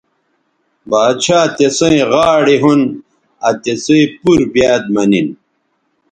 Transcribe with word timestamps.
باڇھا 0.89 1.39
تسئیں 1.57 2.03
غاڑے 2.11 2.55
ھون 2.61 2.81
آ 3.47 3.49
تِسئ 3.63 4.03
پور 4.21 4.41
بیاد 4.53 4.83
مہ 4.93 5.03
نن 5.11 5.27